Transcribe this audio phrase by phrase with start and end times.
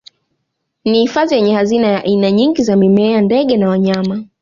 [0.85, 4.23] Ni hifadhi yenye hazina ya aina nyingi za mimea ndege na wanyama